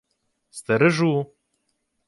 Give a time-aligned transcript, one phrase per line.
[0.57, 1.13] —Стережу.